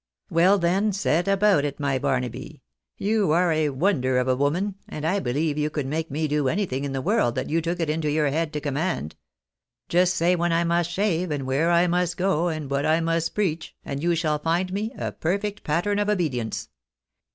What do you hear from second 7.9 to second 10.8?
your head to command. Just say when I